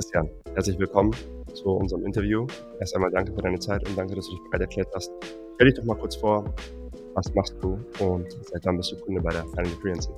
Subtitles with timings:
[0.00, 1.14] Christian, herzlich willkommen
[1.52, 2.46] zu unserem Interview.
[2.78, 5.12] Erst einmal danke für deine Zeit und danke, dass du dich bereit erklärt hast.
[5.56, 6.54] Stell dich doch mal kurz vor,
[7.12, 10.14] was machst du und seit wann bist du Kunde bei der Final Freelancing?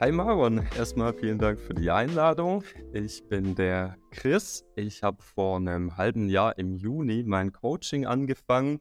[0.00, 2.62] Hi Maron, erstmal vielen Dank für die Einladung.
[2.92, 4.66] Ich bin der Chris.
[4.76, 8.80] Ich habe vor einem halben Jahr im Juni mein Coaching angefangen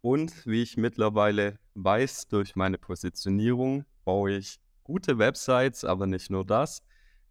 [0.00, 6.44] und wie ich mittlerweile weiß durch meine Positionierung, baue ich gute Websites, aber nicht nur
[6.44, 6.82] das.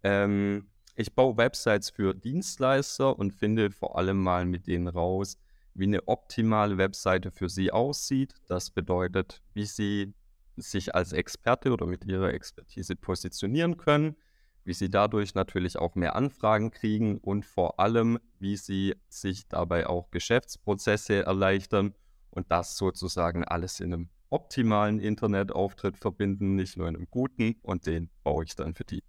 [0.02, 0.69] Ähm,
[1.00, 5.38] ich baue Websites für Dienstleister und finde vor allem mal mit denen raus,
[5.74, 8.34] wie eine optimale Webseite für sie aussieht.
[8.48, 10.14] Das bedeutet, wie sie
[10.58, 14.18] sich als Experte oder mit ihrer Expertise positionieren können,
[14.66, 19.88] wie sie dadurch natürlich auch mehr Anfragen kriegen und vor allem, wie sie sich dabei
[19.88, 21.94] auch Geschäftsprozesse erleichtern
[22.30, 27.86] und das sozusagen alles in einem optimalen Internetauftritt verbinden, nicht nur in einem guten und
[27.86, 29.02] den baue ich dann für die.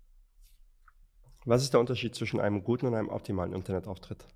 [1.44, 4.26] Was ist der Unterschied zwischen einem guten und einem optimalen Internetauftritt?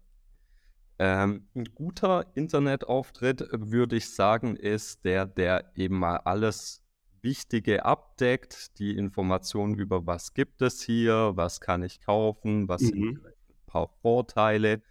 [0.99, 6.83] Ähm, ein guter Internetauftritt, würde ich sagen, ist der, der eben mal alles
[7.21, 12.87] Wichtige abdeckt, die Informationen über was gibt es hier, was kann ich kaufen, was mhm.
[12.87, 13.33] sind ein
[13.67, 14.83] paar Vorteile.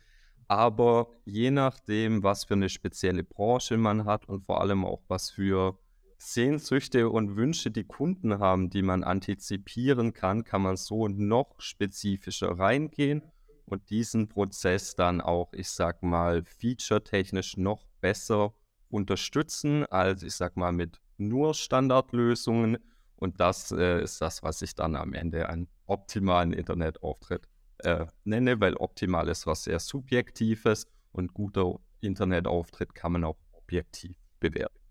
[0.47, 5.29] Aber je nachdem, was für eine spezielle Branche man hat und vor allem auch was
[5.29, 5.77] für
[6.17, 12.57] Sehnsüchte und Wünsche die Kunden haben, die man antizipieren kann, kann man so noch spezifischer
[12.57, 13.23] reingehen
[13.65, 18.53] und diesen Prozess dann auch, ich sag mal, featuretechnisch noch besser
[18.89, 22.77] unterstützen, als ich sag mal mit nur Standardlösungen.
[23.15, 27.47] Und das äh, ist das, was ich dann am Ende einen optimalen Internetauftritt
[27.79, 34.17] äh, nenne, weil optimal ist was sehr Subjektives und guter Internetauftritt kann man auch objektiv
[34.39, 34.82] bewerten.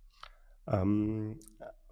[0.66, 1.38] Ähm,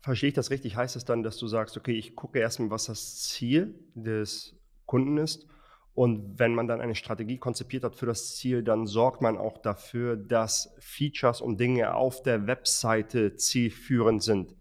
[0.01, 0.77] verstehe ich das richtig?
[0.77, 5.19] Heißt es dann, dass du sagst, okay, ich gucke erstmal, was das Ziel des Kunden
[5.19, 5.47] ist
[5.95, 9.59] und wenn man dann eine Strategie konzipiert hat für das Ziel, dann sorgt man auch
[9.59, 14.57] dafür, dass Features und Dinge auf der Webseite zielführend sind.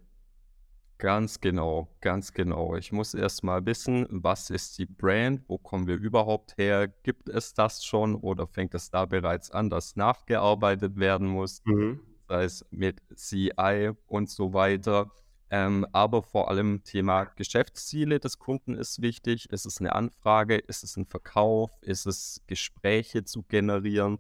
[0.98, 2.75] Ganz genau, ganz genau.
[2.75, 6.90] Ich muss erst mal wissen, was ist die Brand, wo kommen wir überhaupt her?
[6.90, 11.62] Gibt es das schon oder fängt es da bereits an, dass nachgearbeitet werden muss?
[11.64, 12.02] Mhm.
[12.30, 15.12] Sei es mit CI und so weiter.
[15.50, 19.50] Ähm, aber vor allem Thema Geschäftsziele des Kunden ist wichtig.
[19.50, 20.58] Ist es eine Anfrage?
[20.58, 21.72] Ist es ein Verkauf?
[21.82, 24.20] Ist es Gespräche zu generieren?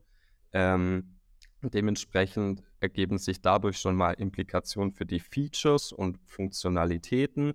[0.53, 1.19] Ähm,
[1.61, 7.53] dementsprechend ergeben sich dadurch schon mal Implikationen für die Features und Funktionalitäten.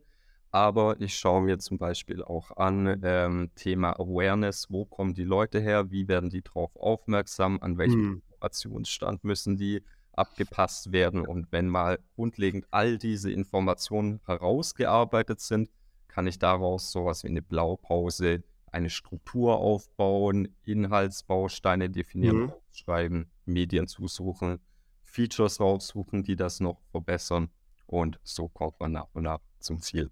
[0.53, 4.69] Aber ich schaue mir zum Beispiel auch an ähm, Thema Awareness.
[4.71, 5.91] Wo kommen die Leute her?
[5.91, 7.59] Wie werden die darauf aufmerksam?
[7.61, 8.23] An welchem hm.
[8.23, 9.83] Informationsstand müssen die
[10.17, 11.27] abgepasst werden.
[11.27, 15.71] Und wenn mal grundlegend all diese Informationen herausgearbeitet sind,
[16.09, 22.53] kann ich daraus sowas wie eine Blaupause, eine Struktur aufbauen, Inhaltsbausteine definieren, mhm.
[22.73, 24.61] schreiben, Medien zusuchen,
[25.03, 27.51] Features raussuchen, die das noch verbessern.
[27.87, 30.11] Und so kommt man nach und nach zum Ziel.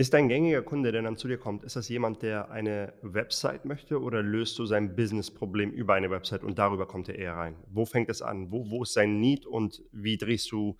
[0.00, 3.66] Ist ein gängiger Kunde, der dann zu dir kommt, ist das jemand, der eine Website
[3.66, 7.54] möchte oder löst du sein Business-Problem über eine Website und darüber kommt er eher rein?
[7.66, 8.50] Wo fängt es an?
[8.50, 10.78] Wo, wo ist sein Need und wie drehst du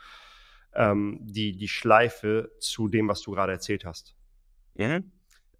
[0.72, 4.16] ähm, die, die Schleife zu dem, was du gerade erzählt hast?
[4.74, 5.00] Ja.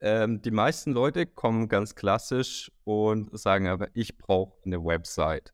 [0.00, 5.53] Ähm, die meisten Leute kommen ganz klassisch und sagen aber, ich brauche eine Website.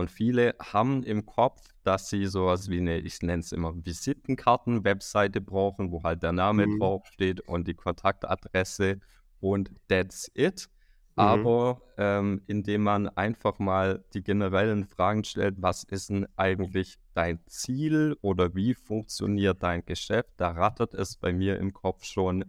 [0.00, 5.42] Und viele haben im Kopf, dass sie sowas wie eine, ich nenne es immer Visitenkarten-Webseite
[5.42, 6.78] brauchen, wo halt der Name mhm.
[6.78, 8.98] draufsteht und die Kontaktadresse
[9.40, 10.70] und that's it.
[11.16, 11.22] Mhm.
[11.22, 17.38] Aber ähm, indem man einfach mal die generellen Fragen stellt, was ist denn eigentlich dein
[17.46, 22.46] Ziel oder wie funktioniert dein Geschäft, da rattert es bei mir im Kopf schon,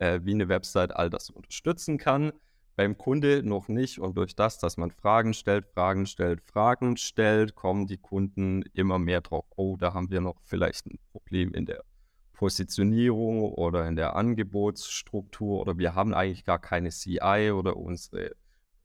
[0.00, 2.32] äh, wie eine Website all das unterstützen kann
[2.76, 3.98] beim Kunde noch nicht.
[3.98, 8.98] Und durch das, dass man Fragen stellt, Fragen stellt, Fragen stellt, kommen die Kunden immer
[8.98, 11.84] mehr drauf, oh, da haben wir noch vielleicht ein Problem in der
[12.32, 18.30] Positionierung oder in der Angebotsstruktur oder wir haben eigentlich gar keine CI oder unsere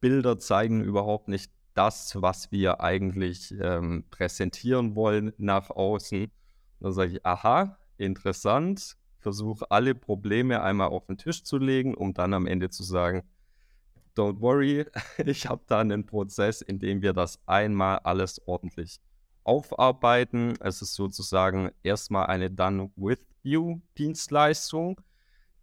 [0.00, 6.30] Bilder zeigen überhaupt nicht das, was wir eigentlich ähm, präsentieren wollen nach außen.
[6.80, 12.14] Dann sage ich, aha, interessant, versuche alle Probleme einmal auf den Tisch zu legen, um
[12.14, 13.22] dann am Ende zu sagen,
[14.16, 14.86] don't worry,
[15.24, 19.00] ich habe da einen Prozess, in dem wir das einmal alles ordentlich
[19.44, 20.54] aufarbeiten.
[20.60, 25.00] Es ist sozusagen erstmal eine Done with You Dienstleistung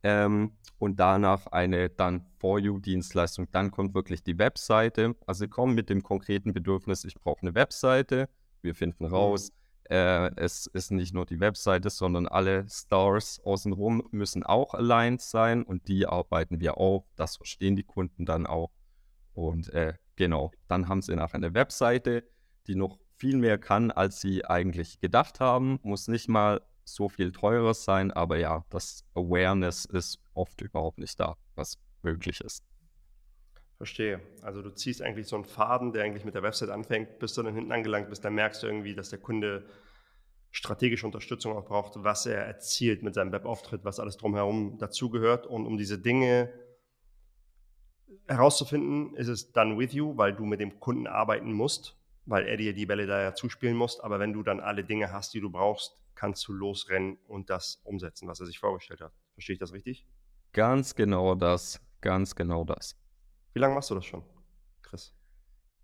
[0.03, 3.47] ähm, und danach eine Done for You Dienstleistung.
[3.51, 5.15] Dann kommt wirklich die Webseite.
[5.25, 8.29] Also kommen mit dem konkreten Bedürfnis, ich brauche eine Webseite.
[8.61, 9.13] Wir finden mhm.
[9.13, 14.73] raus, mhm äh, es ist nicht nur die Webseite, sondern alle Stars außenrum müssen auch
[14.73, 17.05] aligned sein und die arbeiten wir auf.
[17.15, 18.71] Das verstehen die Kunden dann auch
[19.33, 22.23] Und äh, genau, dann haben sie nachher eine Webseite,
[22.67, 25.79] die noch viel mehr kann, als sie eigentlich gedacht haben.
[25.83, 31.19] Muss nicht mal so viel teurer sein, aber ja, das Awareness ist oft überhaupt nicht
[31.19, 32.63] da, was möglich ist.
[33.83, 34.21] Verstehe.
[34.41, 37.43] Also du ziehst eigentlich so einen Faden, der eigentlich mit der Website anfängt, bis du
[37.43, 39.65] dann hinten angelangt bist, dann merkst du irgendwie, dass der Kunde
[40.51, 45.47] strategische Unterstützung auch braucht, was er erzielt mit seinem Webauftritt, was alles drumherum dazugehört.
[45.47, 46.53] Und um diese Dinge
[48.25, 52.55] herauszufinden, ist es done with you, weil du mit dem Kunden arbeiten musst, weil er
[52.55, 53.99] dir die Bälle da ja zuspielen muss.
[53.99, 57.81] Aber wenn du dann alle Dinge hast, die du brauchst, kannst du losrennen und das
[57.83, 59.11] umsetzen, was er sich vorgestellt hat.
[59.33, 60.05] Verstehe ich das richtig?
[60.53, 61.81] Ganz genau das.
[61.99, 62.97] Ganz genau das.
[63.53, 64.23] Wie lange machst du das schon,
[64.81, 65.13] Chris?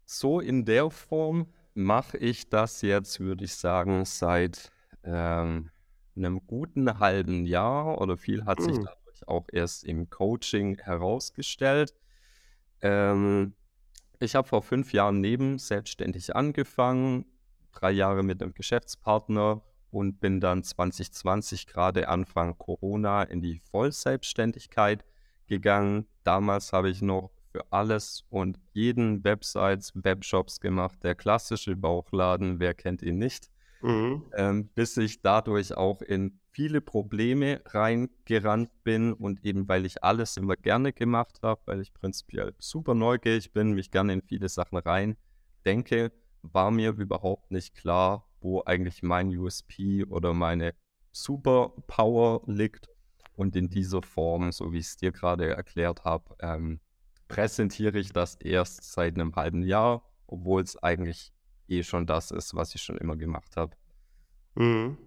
[0.06, 4.72] So in der Form mache ich das jetzt, würde ich sagen, seit
[5.04, 5.70] ähm,
[6.16, 8.86] einem guten halben Jahr oder viel hat sich mhm.
[8.86, 11.94] dadurch auch erst im Coaching herausgestellt.
[12.82, 13.54] Ähm,
[14.20, 17.26] ich habe vor fünf Jahren neben selbstständig angefangen,
[17.72, 19.62] drei Jahre mit einem Geschäftspartner
[19.92, 25.06] und bin dann 2020 gerade Anfang Corona in die Vollselbstständigkeit
[25.48, 26.06] gegangen.
[26.24, 31.00] Damals habe ich noch für alles und jeden Websites, Webshops gemacht.
[31.04, 33.50] Der klassische Bauchladen, wer kennt ihn nicht?
[33.82, 34.26] Mhm.
[34.36, 40.38] Ähm, bis ich dadurch auch in viele Probleme reingerannt bin und eben weil ich alles
[40.38, 44.78] immer gerne gemacht habe, weil ich prinzipiell super neugierig bin, mich gerne in viele Sachen
[44.78, 45.16] rein
[45.66, 46.12] denke,
[46.42, 50.74] war mir überhaupt nicht klar, wo eigentlich mein USP oder meine
[51.12, 52.90] Superpower liegt.
[53.36, 56.82] Und in dieser Form, so wie ich es dir gerade erklärt habe, ähm,
[57.30, 61.32] präsentiere ich das erst seit einem halben Jahr, obwohl es eigentlich
[61.70, 63.78] eh schon das ist, was ich schon immer gemacht habe.
[64.56, 64.98] Mhm.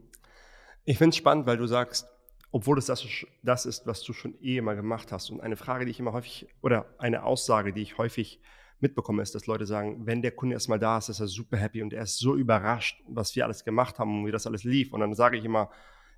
[0.85, 2.09] Ich finde es spannend, weil du sagst,
[2.51, 3.07] obwohl es das,
[3.43, 5.31] das ist, was du schon eh immer gemacht hast.
[5.31, 8.41] Und eine Frage, die ich immer häufig, oder eine Aussage, die ich häufig
[8.81, 11.83] mitbekomme, ist, dass Leute sagen, wenn der Kunde erstmal da ist, ist er super happy
[11.83, 14.93] und er ist so überrascht, was wir alles gemacht haben und wie das alles lief.
[14.93, 15.71] Und dann sage ich immer,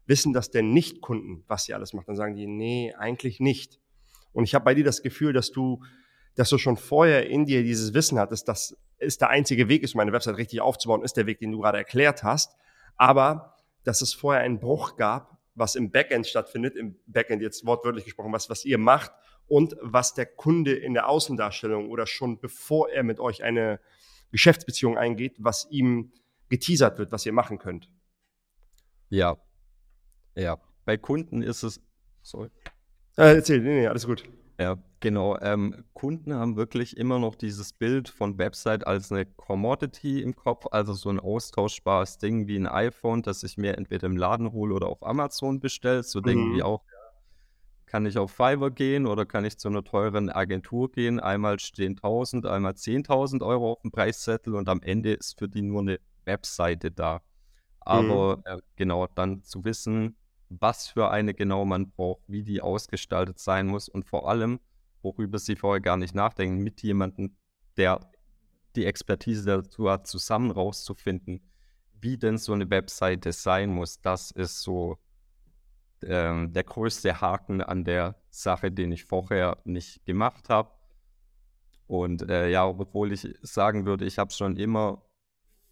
[0.07, 2.09] wissen das denn Nicht-Kunden, was sie alles macht?
[2.09, 3.81] Dann sagen die, nee, eigentlich nicht.
[4.35, 5.83] Und ich habe bei dir das Gefühl, dass du,
[6.35, 9.95] dass du schon vorher in dir dieses Wissen hattest, dass es der einzige Weg ist,
[9.95, 12.57] um eine Website richtig aufzubauen, ist der Weg, den du gerade erklärt hast.
[12.97, 18.05] Aber dass es vorher einen Bruch gab, was im Backend stattfindet, im Backend jetzt wortwörtlich
[18.05, 19.13] gesprochen, was, was ihr macht
[19.47, 23.81] und was der Kunde in der Außendarstellung oder schon bevor er mit euch eine
[24.33, 26.13] Geschäftsbeziehung eingeht, was ihm
[26.49, 27.89] geteasert wird, was ihr machen könnt.
[29.09, 29.37] Ja.
[30.35, 30.59] Ja.
[30.85, 31.81] Bei Kunden ist es.
[32.23, 32.51] Sorry.
[33.17, 34.25] Äh, erzähl, nee, nee, alles gut.
[34.59, 35.37] Ja, genau.
[35.41, 40.67] Ähm, Kunden haben wirklich immer noch dieses Bild von Website als eine Commodity im Kopf,
[40.71, 44.75] also so ein austauschbares Ding wie ein iPhone, das ich mir entweder im Laden hole
[44.75, 46.05] oder auf Amazon bestelle.
[46.05, 46.25] So mhm.
[46.25, 46.83] Dinge wie auch,
[47.87, 51.21] kann ich auf Fiverr gehen oder kann ich zu einer teuren Agentur gehen?
[51.21, 55.63] Einmal stehen 1000, einmal 10.000 Euro auf dem Preiszettel und am Ende ist für die
[55.63, 57.23] nur eine Webseite da.
[57.81, 58.43] Aber mhm.
[58.47, 60.17] äh, genau, dann zu wissen,
[60.61, 64.61] was für eine genau man braucht, wie die ausgestaltet sein muss und vor allem,
[65.03, 67.37] worüber sie vorher gar nicht nachdenken, mit jemandem,
[67.77, 68.01] der
[68.77, 71.41] die Expertise dazu hat, zusammen rauszufinden,
[72.01, 74.01] wie denn so eine Webseite sein muss.
[74.01, 74.99] Das ist so
[76.03, 80.71] ähm, der größte Haken an der Sache, den ich vorher nicht gemacht habe.
[81.87, 85.03] Und äh, ja, obwohl ich sagen würde, ich habe schon immer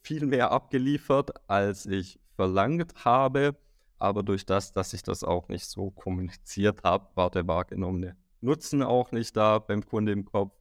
[0.03, 3.57] viel mehr abgeliefert, als ich verlangt habe,
[4.03, 8.83] aber durch das, dass ich das auch nicht so kommuniziert habe, war der wahrgenommene Nutzen
[8.83, 10.53] auch nicht da beim Kunde im Kopf.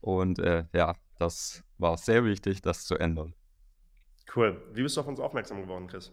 [0.00, 3.34] Und äh, ja, das war sehr wichtig, das zu ändern.
[4.34, 4.62] Cool.
[4.72, 6.12] Wie bist du auf uns aufmerksam geworden, Chris?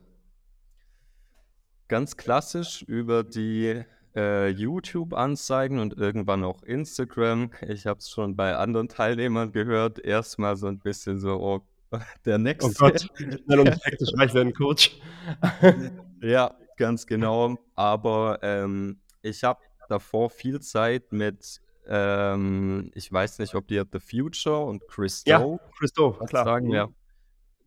[1.88, 3.84] Ganz klassisch über die
[4.16, 7.52] äh, YouTube-Anzeigen und irgendwann auch Instagram.
[7.66, 10.00] Ich habe es schon bei anderen Teilnehmern gehört.
[10.00, 11.62] Erstmal so ein bisschen so, oh,
[12.26, 12.70] der nächste.
[12.70, 15.00] Oh Gott, schnell und hektisch reich werden, Coach.
[16.22, 17.58] Ja, ganz genau.
[17.76, 24.00] Aber ähm, ich habe davor viel Zeit mit, ähm, ich weiß nicht, ob dir The
[24.00, 25.30] Future und Christo.
[25.30, 26.46] Ja, Christo, klar.
[26.46, 26.74] Sagen, mhm.
[26.74, 26.90] ja.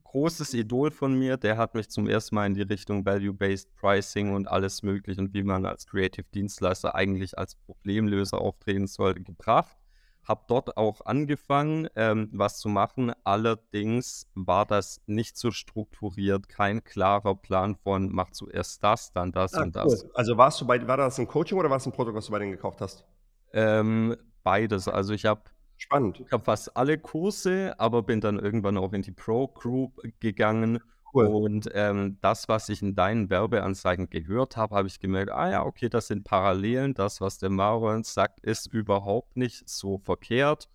[0.05, 4.35] Großes Idol von mir, der hat mich zum ersten Mal in die Richtung Value-Based Pricing
[4.35, 9.80] und alles Mögliche und wie man als Creative Dienstleister eigentlich als Problemlöser auftreten sollte, gebracht
[10.25, 13.13] habe dort auch angefangen, ähm, was zu machen.
[13.25, 19.55] Allerdings war das nicht so strukturiert, kein klarer Plan von mach zuerst das, dann das
[19.55, 19.85] ah, und cool.
[19.85, 20.15] das.
[20.15, 22.33] Also warst du bei, war das ein Coaching oder war es ein Produkt, was du
[22.33, 23.05] bei denen gekauft hast?
[23.53, 24.89] Ähm, beides.
[24.89, 25.43] Also ich habe
[25.81, 26.21] Spannend.
[26.21, 30.79] Ich habe fast alle Kurse, aber bin dann irgendwann auch in die Pro Group gegangen
[31.13, 31.27] Cool.
[31.27, 35.65] Und ähm, das, was ich in deinen Werbeanzeigen gehört habe, habe ich gemerkt, ah ja,
[35.65, 36.95] okay, das sind Parallelen.
[36.95, 40.69] Das, was der Maron sagt, ist überhaupt nicht so verkehrt.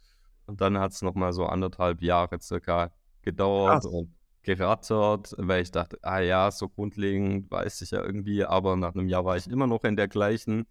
[0.48, 3.86] und dann hat es nochmal so anderthalb Jahre circa gedauert Krass.
[3.88, 4.14] und
[4.44, 9.10] gerattert, weil ich dachte, ah ja, so grundlegend weiß ich ja irgendwie, aber nach einem
[9.10, 10.68] Jahr war ich immer noch in der gleichen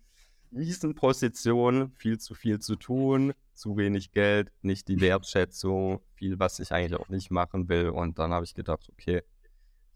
[0.50, 6.61] miesen Position, viel zu viel zu tun, zu wenig Geld, nicht die Wertschätzung, viel, was
[6.61, 7.88] ich eigentlich auch nicht machen will.
[7.88, 9.23] Und dann habe ich gedacht, okay,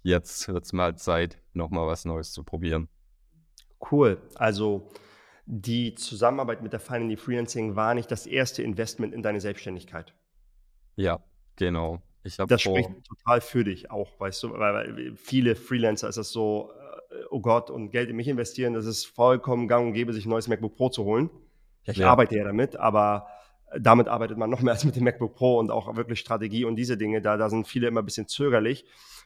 [0.02, 2.88] jetzt wird es mal Zeit, nochmal was Neues zu probieren.
[3.90, 4.20] Cool.
[4.34, 4.90] Also
[5.46, 10.14] die Zusammenarbeit mit der Finally Freelancing war nicht das erste Investment in deine Selbstständigkeit.
[10.96, 11.22] Ja,
[11.56, 12.02] genau.
[12.24, 16.72] Ich das spricht total für dich auch, weißt du, weil, viele Freelancer ist das so,
[17.10, 20.26] äh, oh Gott, und Geld in mich investieren, das ist vollkommen gang und gäbe, sich
[20.26, 21.30] ein neues MacBook Pro zu holen.
[21.84, 22.10] Ja, ich ja.
[22.10, 23.28] arbeite ja damit, aber
[23.78, 26.76] damit arbeitet man noch mehr als mit dem MacBook Pro und auch wirklich Strategie und
[26.76, 27.20] diese Dinge.
[27.20, 28.84] Da, da sind viele immer ein bisschen zögerlich.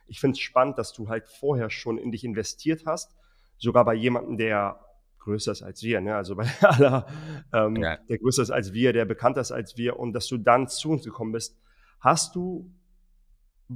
[0.08, 3.14] Ich finde es spannend, dass du halt vorher schon in dich investiert hast,
[3.58, 4.80] sogar bei jemandem, der
[5.20, 6.16] größer ist als wir, ne?
[6.16, 7.06] also bei aller,
[7.52, 7.96] ähm, ja.
[8.08, 10.90] der größer ist als wir, der bekannter ist als wir und dass du dann zu
[10.90, 11.56] uns gekommen bist.
[12.00, 12.68] Hast du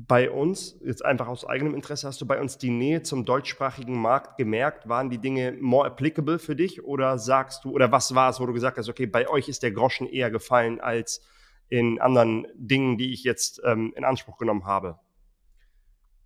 [0.06, 4.00] bei uns, jetzt einfach aus eigenem Interesse, hast du bei uns die Nähe zum deutschsprachigen
[4.00, 4.88] Markt gemerkt?
[4.88, 8.46] Waren die Dinge more applicable für dich oder sagst du, oder was war es, wo
[8.46, 11.22] du gesagt hast, okay, bei euch ist der Groschen eher gefallen als
[11.68, 14.98] in anderen Dingen, die ich jetzt ähm, in Anspruch genommen habe?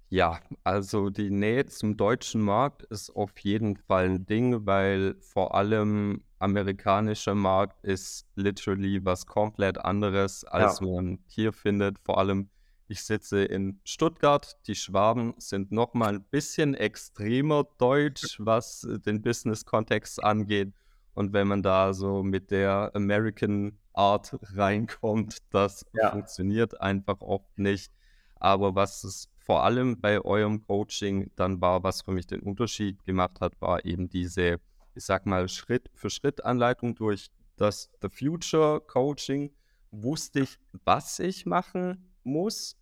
[0.08, 5.54] Ja, also die Nähe zum deutschen Markt ist auf jeden Fall ein Ding, weil vor
[5.54, 10.86] allem amerikanischer Markt ist literally was komplett anderes, als ja.
[10.86, 11.98] man hier findet.
[12.00, 12.50] Vor allem,
[12.90, 19.22] ich sitze in Stuttgart, die Schwaben sind noch mal ein bisschen extremer deutsch, was den
[19.22, 20.72] Business-Kontext angeht.
[21.14, 26.10] Und wenn man da so mit der American Art reinkommt, das ja.
[26.10, 27.92] funktioniert einfach oft nicht.
[28.34, 33.04] Aber was es vor allem bei eurem Coaching dann war, was für mich den Unterschied
[33.04, 34.58] gemacht hat, war eben diese,
[34.96, 39.52] ich sag mal, Schritt für Schritt Anleitung durch das The Future Coaching.
[39.92, 42.79] Wusste ich, was ich machen muss,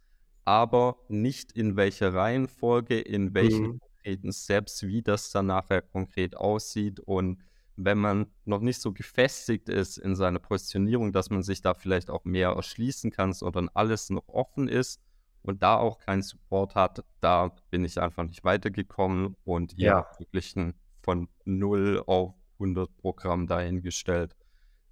[0.49, 3.81] aber nicht in welcher Reihenfolge, in welchen mhm.
[3.81, 7.43] konkreten Steps, wie das dann nachher konkret aussieht und
[7.77, 12.09] wenn man noch nicht so gefestigt ist in seiner Positionierung, dass man sich da vielleicht
[12.09, 15.01] auch mehr erschließen kann, sondern alles noch offen ist,
[15.43, 20.57] und da auch keinen Support hat, da bin ich einfach nicht weitergekommen und ja, wirklich
[20.57, 24.35] ein, von 0 auf 100 Programm dahingestellt,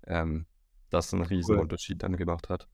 [0.06, 0.46] ähm,
[0.90, 1.62] das einen riesen cool.
[1.62, 2.68] Unterschied dann gemacht hat.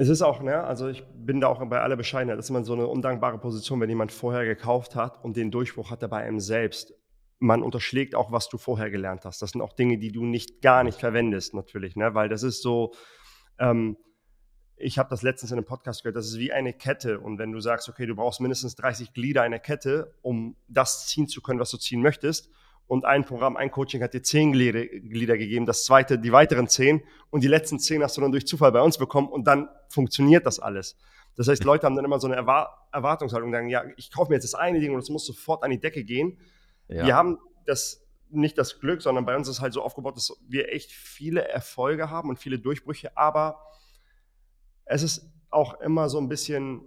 [0.00, 2.62] Es ist auch, ne, also ich bin da auch bei aller Bescheidenheit, das ist immer
[2.62, 6.18] so eine undankbare Position, wenn jemand vorher gekauft hat und den Durchbruch hat er bei
[6.18, 6.94] einem selbst.
[7.40, 9.42] Man unterschlägt auch, was du vorher gelernt hast.
[9.42, 12.62] Das sind auch Dinge, die du nicht gar nicht verwendest, natürlich, ne, weil das ist
[12.62, 12.92] so,
[13.58, 13.96] ähm,
[14.76, 17.18] ich habe das letztens in einem Podcast gehört, das ist wie eine Kette.
[17.18, 21.26] Und wenn du sagst, okay, du brauchst mindestens 30 Glieder einer Kette, um das ziehen
[21.26, 22.50] zu können, was du ziehen möchtest,
[22.88, 26.66] und ein Programm, ein Coaching hat dir zehn Glieder, Glieder gegeben, das zweite die weiteren
[26.66, 29.68] zehn und die letzten zehn hast du dann durch Zufall bei uns bekommen und dann
[29.88, 30.96] funktioniert das alles.
[31.36, 34.44] Das heißt, Leute haben dann immer so eine Erwartungshaltung, sagen, ja, ich kaufe mir jetzt
[34.44, 36.38] das eine Ding und es muss sofort an die Decke gehen.
[36.88, 37.06] Ja.
[37.06, 40.72] Wir haben das nicht das Glück, sondern bei uns ist halt so aufgebaut, dass wir
[40.72, 43.60] echt viele Erfolge haben und viele Durchbrüche, aber
[44.86, 46.82] es ist auch immer so ein bisschen,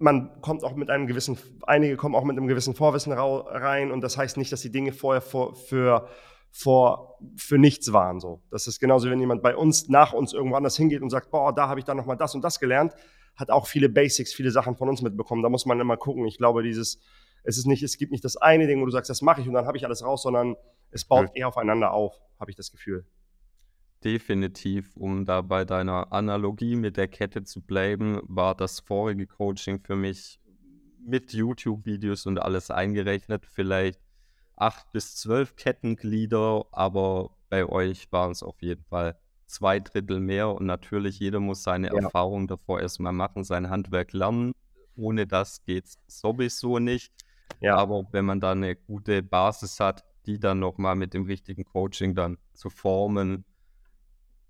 [0.00, 4.00] man kommt auch mit einem gewissen, einige kommen auch mit einem gewissen Vorwissen rein und
[4.00, 6.08] das heißt nicht, dass die Dinge vorher vor, für,
[6.50, 8.18] vor, für nichts waren.
[8.18, 8.42] So.
[8.50, 11.54] Das ist genauso, wenn jemand bei uns, nach uns irgendwo anders hingeht und sagt, boah,
[11.54, 12.94] da habe ich dann nochmal das und das gelernt,
[13.36, 15.42] hat auch viele Basics, viele Sachen von uns mitbekommen.
[15.42, 16.26] Da muss man immer gucken.
[16.26, 16.98] Ich glaube, dieses,
[17.44, 19.48] es ist nicht, es gibt nicht das eine Ding, wo du sagst, das mache ich
[19.48, 20.56] und dann habe ich alles raus, sondern
[20.90, 21.34] es baut ja.
[21.34, 23.04] eher aufeinander auf, habe ich das Gefühl
[24.04, 29.80] definitiv, um da bei deiner Analogie mit der Kette zu bleiben, war das vorige Coaching
[29.80, 30.40] für mich
[31.04, 34.00] mit YouTube-Videos und alles eingerechnet vielleicht
[34.56, 40.50] acht bis zwölf Kettenglieder, aber bei euch waren es auf jeden Fall zwei Drittel mehr
[40.50, 41.94] und natürlich jeder muss seine ja.
[41.94, 44.52] Erfahrung davor erstmal machen, sein Handwerk lernen.
[44.96, 47.12] Ohne das geht es sowieso nicht.
[47.60, 47.76] Ja.
[47.76, 52.14] Aber wenn man da eine gute Basis hat, die dann nochmal mit dem richtigen Coaching
[52.14, 53.44] dann zu formen,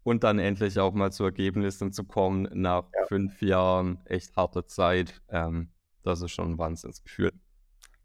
[0.03, 3.07] und dann endlich auch mal zu Ergebnissen zu kommen nach ja.
[3.07, 5.21] fünf Jahren echt harter Zeit.
[5.29, 5.71] Ähm,
[6.03, 7.33] das ist schon ein Wahnsinnsgefühl.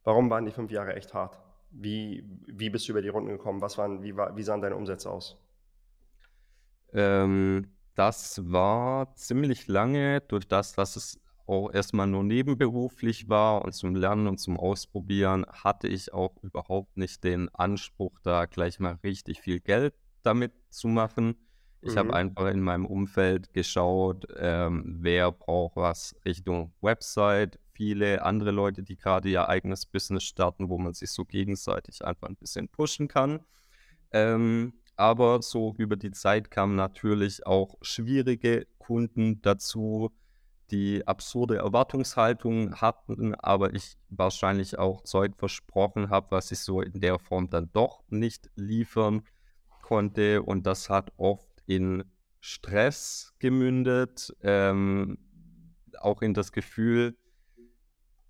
[0.03, 1.39] Warum waren die fünf Jahre echt hart?
[1.71, 3.61] Wie, wie bist du über die Runden gekommen?
[3.61, 5.37] Was waren, wie, war, wie sahen deine Umsätze aus?
[6.93, 13.73] Ähm, das war ziemlich lange, durch das, dass es auch erstmal nur nebenberuflich war und
[13.73, 18.99] zum Lernen und zum Ausprobieren, hatte ich auch überhaupt nicht den Anspruch, da gleich mal
[19.03, 21.35] richtig viel Geld damit zu machen.
[21.85, 21.99] Ich mhm.
[21.99, 27.59] habe einfach in meinem Umfeld geschaut, ähm, wer braucht was Richtung Website.
[27.73, 32.27] Viele andere Leute, die gerade ihr eigenes Business starten, wo man sich so gegenseitig einfach
[32.27, 33.41] ein bisschen pushen kann.
[34.11, 40.11] Ähm, aber so über die Zeit kamen natürlich auch schwierige Kunden dazu,
[40.71, 46.99] die absurde Erwartungshaltungen hatten, aber ich wahrscheinlich auch Zeug versprochen habe, was ich so in
[46.99, 49.21] der Form dann doch nicht liefern
[49.83, 50.41] konnte.
[50.41, 52.03] Und das hat oft in
[52.39, 55.17] Stress gemündet, ähm,
[56.00, 57.17] auch in das Gefühl,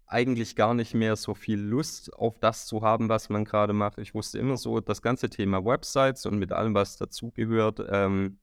[0.07, 3.97] eigentlich gar nicht mehr so viel Lust auf das zu haben, was man gerade macht.
[3.97, 8.39] Ich wusste immer so, das ganze Thema Websites und mit allem, was dazugehört, ähm,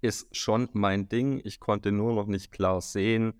[0.00, 1.40] ist schon mein Ding.
[1.44, 3.34] Ich konnte nur noch nicht klar sehen,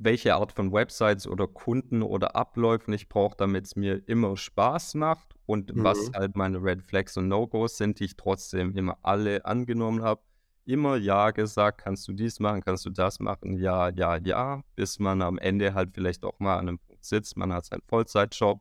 [0.00, 4.94] welche Art von Websites oder Kunden oder Abläufen ich brauche, damit es mir immer Spaß
[4.94, 5.84] macht und mhm.
[5.84, 10.22] was halt meine Red Flags und No-Gos sind, die ich trotzdem immer alle angenommen habe.
[10.64, 14.98] Immer ja gesagt, kannst du dies machen, kannst du das machen, ja, ja, ja, bis
[14.98, 18.60] man am Ende halt vielleicht auch mal an einem Punkt sitzt, man hat seinen Vollzeitjob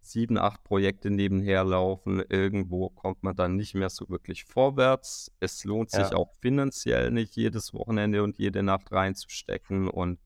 [0.00, 2.22] sieben, acht Projekte nebenher laufen.
[2.28, 5.32] Irgendwo kommt man dann nicht mehr so wirklich vorwärts.
[5.40, 6.16] Es lohnt sich ja.
[6.16, 9.88] auch finanziell nicht, jedes Wochenende und jede Nacht reinzustecken.
[9.88, 10.18] Und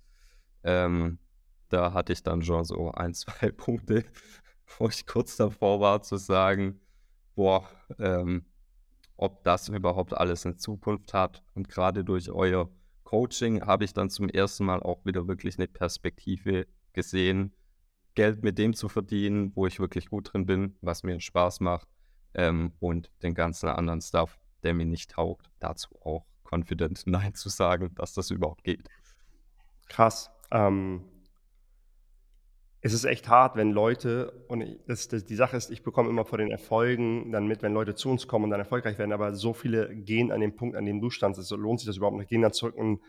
[0.69, 1.19] ähm,
[1.71, 4.05] da hatte ich dann schon so ein, zwei Punkte,
[4.79, 6.81] wo ich kurz davor war zu sagen,
[7.35, 8.45] boah, ähm,
[9.17, 11.43] ob das überhaupt alles in Zukunft hat.
[11.55, 12.71] Und gerade durch euer
[13.05, 17.55] Coaching habe ich dann zum ersten Mal auch wieder wirklich eine Perspektive gesehen,
[18.15, 21.89] Geld mit dem zu verdienen, wo ich wirklich gut drin bin, was mir Spaß macht
[22.35, 27.49] ähm, und den ganzen anderen Stuff, der mir nicht taugt, dazu auch confident Nein zu
[27.49, 28.87] sagen, dass das überhaupt geht.
[29.89, 30.31] Krass.
[30.51, 31.05] Ähm,
[32.81, 36.25] es ist echt hart, wenn Leute, und das, das, die Sache ist, ich bekomme immer
[36.25, 39.35] vor den Erfolgen dann mit, wenn Leute zu uns kommen und dann erfolgreich werden, aber
[39.35, 42.17] so viele gehen an den Punkt, an dem du standst, so lohnt sich das überhaupt
[42.17, 43.01] nicht, gehen dann zurück und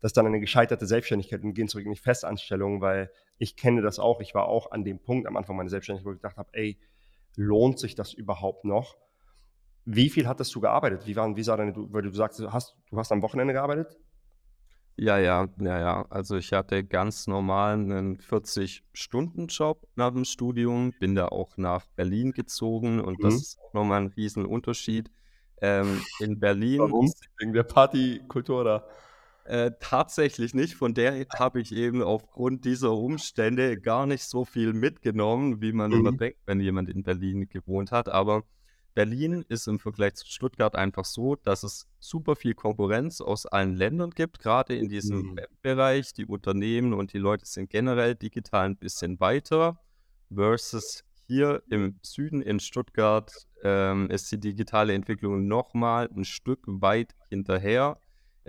[0.00, 3.82] das ist dann eine gescheiterte Selbstständigkeit und gehen zurück in die Festanstellung, weil ich kenne
[3.82, 4.20] das auch.
[4.20, 6.78] Ich war auch an dem Punkt am Anfang meiner Selbstständigkeit, wo ich gedacht habe, ey,
[7.34, 8.96] lohnt sich das überhaupt noch?
[9.84, 11.06] Wie viel hattest du gearbeitet?
[11.06, 13.98] Wie, waren, wie sah deine, weil du sagst, hast, du hast am Wochenende gearbeitet?
[15.00, 16.06] Ja, ja, ja, ja.
[16.10, 22.32] Also ich hatte ganz normal einen 40-Stunden-Job nach dem Studium, bin da auch nach Berlin
[22.32, 23.22] gezogen und mhm.
[23.22, 25.10] das ist auch nochmal ein Riesenunterschied.
[25.60, 26.80] Ähm, in Berlin.
[26.80, 27.12] Warum?
[27.38, 28.88] Wegen der Partykultur oder?
[29.44, 30.74] Äh, tatsächlich nicht.
[30.74, 35.92] Von der habe ich eben aufgrund dieser Umstände gar nicht so viel mitgenommen, wie man
[35.92, 35.96] mhm.
[35.98, 38.08] immer denkt, wenn jemand in Berlin gewohnt hat.
[38.08, 38.42] Aber
[38.94, 43.74] Berlin ist im Vergleich zu Stuttgart einfach so, dass es super viel Konkurrenz aus allen
[43.74, 45.36] Ländern gibt, gerade in diesem mhm.
[45.36, 46.12] Webbereich.
[46.14, 49.80] Die Unternehmen und die Leute sind generell digital ein bisschen weiter,
[50.34, 57.14] versus hier im Süden in Stuttgart ähm, ist die digitale Entwicklung nochmal ein Stück weit
[57.28, 58.00] hinterher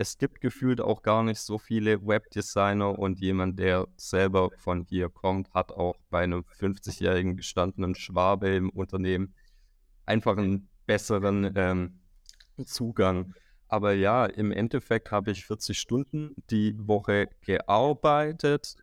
[0.02, 5.10] es gibt gefühlt auch gar nicht so viele Webdesigner und jemand, der selber von hier
[5.10, 9.36] kommt, hat auch bei einem 50-jährigen gestandenen Schwabe im Unternehmen
[10.10, 12.00] einfach einen besseren ähm,
[12.65, 13.34] Zugang.
[13.67, 18.76] Aber ja, im Endeffekt habe ich 40 Stunden die Woche gearbeitet,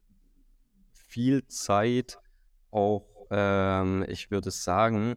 [0.93, 2.19] viel Zeit
[2.71, 5.17] auch, ähm, ich würde sagen,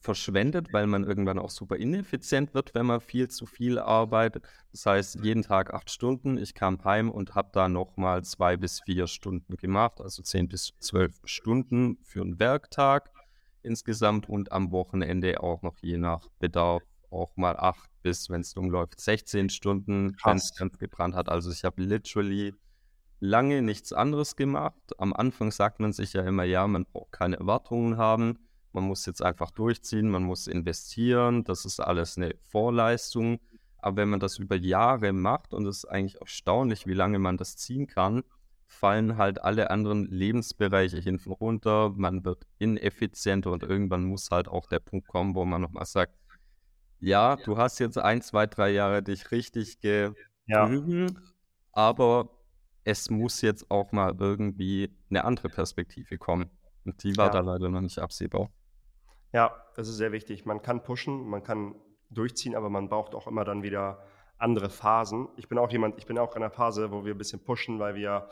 [0.00, 4.44] verschwendet, weil man irgendwann auch super ineffizient wird, wenn man viel zu viel arbeitet.
[4.72, 6.38] Das heißt, jeden Tag acht Stunden.
[6.38, 10.72] Ich kam heim und habe da nochmal zwei bis vier Stunden gemacht, also zehn bis
[10.80, 13.10] zwölf Stunden für einen Werktag
[13.62, 18.54] insgesamt und am Wochenende auch noch je nach Bedarf auch mal acht bis, wenn es
[18.54, 21.28] umläuft, 16 Stunden, wenn es ganz gebrannt hat.
[21.28, 22.54] Also ich habe literally
[23.20, 24.98] lange nichts anderes gemacht.
[24.98, 28.38] Am Anfang sagt man sich ja immer, ja, man braucht keine Erwartungen haben
[28.72, 33.40] man muss jetzt einfach durchziehen, man muss investieren, das ist alles eine Vorleistung.
[33.78, 37.36] Aber wenn man das über Jahre macht, und es ist eigentlich erstaunlich, wie lange man
[37.36, 38.22] das ziehen kann,
[38.72, 44.66] fallen halt alle anderen Lebensbereiche hinten runter, man wird ineffizienter und irgendwann muss halt auch
[44.66, 46.14] der Punkt kommen, wo man nochmal sagt,
[46.98, 50.68] ja, du hast jetzt ein, zwei, drei Jahre dich richtig geüben, ja.
[51.72, 52.30] aber
[52.84, 56.50] es muss jetzt auch mal irgendwie eine andere Perspektive kommen.
[56.84, 57.32] Und die war ja.
[57.32, 58.50] da leider noch nicht absehbar.
[59.32, 60.44] Ja, das ist sehr wichtig.
[60.44, 61.76] Man kann pushen, man kann
[62.10, 64.04] durchziehen, aber man braucht auch immer dann wieder
[64.38, 65.28] andere Phasen.
[65.36, 67.78] Ich bin auch jemand, ich bin auch in einer Phase, wo wir ein bisschen pushen,
[67.78, 68.28] weil wir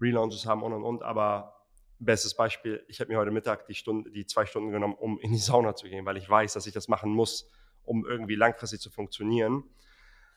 [0.00, 1.02] Relaunches haben und und und.
[1.02, 1.54] Aber
[1.98, 5.32] bestes Beispiel, ich habe mir heute Mittag die, Stunde, die zwei Stunden genommen, um in
[5.32, 7.50] die Sauna zu gehen, weil ich weiß, dass ich das machen muss,
[7.84, 9.64] um irgendwie langfristig zu funktionieren.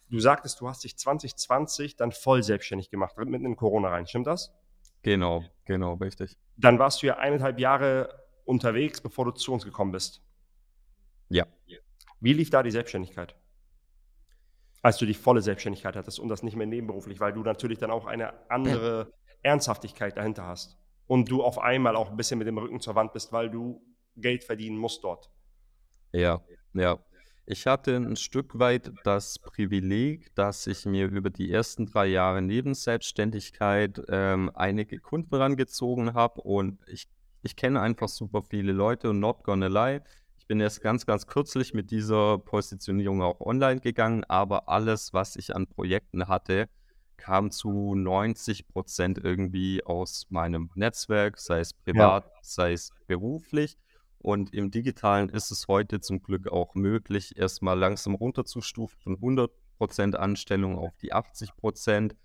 [0.09, 4.07] Du sagtest, du hast dich 2020 dann voll selbstständig gemacht, mitten in Corona rein.
[4.07, 4.53] Stimmt das?
[5.01, 6.37] Genau, genau, richtig.
[6.55, 10.21] Dann warst du ja eineinhalb Jahre unterwegs, bevor du zu uns gekommen bist.
[11.29, 11.45] Ja.
[12.19, 13.35] Wie lief da die Selbstständigkeit?
[14.81, 17.91] Als du die volle Selbstständigkeit hattest und das nicht mehr nebenberuflich, weil du natürlich dann
[17.91, 19.11] auch eine andere
[19.43, 20.77] Ernsthaftigkeit dahinter hast.
[21.07, 23.81] Und du auf einmal auch ein bisschen mit dem Rücken zur Wand bist, weil du
[24.17, 25.31] Geld verdienen musst dort.
[26.11, 26.41] Ja,
[26.73, 26.99] Ja,
[27.45, 32.41] ich hatte ein Stück weit das Privileg, dass ich mir über die ersten drei Jahre
[32.41, 37.07] Nebenselbstständigkeit ähm, einige Kunden rangezogen habe und ich,
[37.43, 40.01] ich kenne einfach super viele Leute und not gonna lie.
[40.37, 45.37] Ich bin erst ganz, ganz kürzlich mit dieser Positionierung auch online gegangen, aber alles, was
[45.37, 46.67] ich an Projekten hatte,
[47.17, 52.31] kam zu 90 Prozent irgendwie aus meinem Netzwerk, sei es privat, ja.
[52.41, 53.77] sei es beruflich.
[54.19, 60.15] Und im Digitalen ist es heute zum Glück auch möglich, erstmal langsam runterzustufen von 100%
[60.15, 62.15] Anstellung auf die 80%.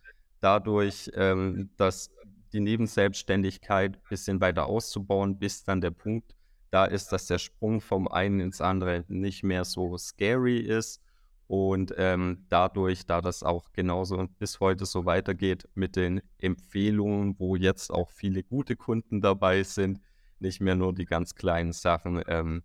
[0.41, 2.11] Dadurch, ähm, dass
[2.53, 6.35] die Nebenselbstständigkeit ein bisschen weiter auszubauen, bis dann der Punkt
[6.71, 11.01] da ist, dass der Sprung vom einen ins andere nicht mehr so scary ist.
[11.47, 17.57] Und ähm, dadurch, da das auch genauso bis heute so weitergeht mit den Empfehlungen, wo
[17.57, 20.01] jetzt auch viele gute Kunden dabei sind,
[20.39, 22.63] nicht mehr nur die ganz kleinen Sachen, ähm,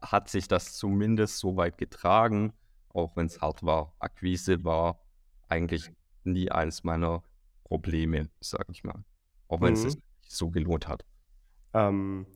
[0.00, 2.52] hat sich das zumindest so weit getragen,
[2.88, 3.94] auch wenn es hart war.
[3.98, 5.00] Akquise war
[5.48, 5.90] eigentlich
[6.24, 7.22] nie eins meiner
[7.64, 9.04] Probleme, sag ich mal.
[9.48, 9.74] Auch wenn mhm.
[9.74, 11.04] es sich so gelohnt hat.
[11.74, 12.26] Ähm,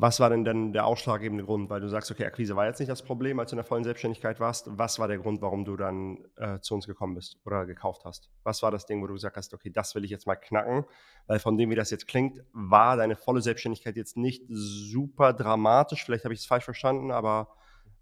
[0.00, 1.68] was war denn dann der ausschlaggebende Grund?
[1.68, 3.84] Weil du sagst, okay, Akquise war jetzt nicht das Problem, als du in der vollen
[3.84, 4.66] Selbstständigkeit warst.
[4.78, 8.30] Was war der Grund, warum du dann äh, zu uns gekommen bist oder gekauft hast?
[8.42, 10.84] Was war das Ding, wo du gesagt hast, okay, das will ich jetzt mal knacken?
[11.26, 16.04] Weil von dem, wie das jetzt klingt, war deine volle Selbstständigkeit jetzt nicht super dramatisch.
[16.04, 17.48] Vielleicht habe ich es falsch verstanden, aber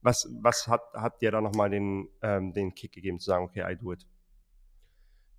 [0.01, 3.65] was, was hat, hat dir da nochmal den, ähm, den Kick gegeben, zu sagen, okay,
[3.69, 4.07] I do it?